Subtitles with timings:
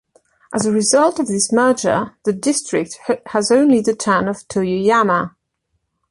[0.51, 5.35] As a result of this merger, the district has only the town of Toyoyama.